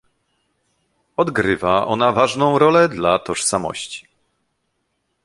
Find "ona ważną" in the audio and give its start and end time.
1.87-2.59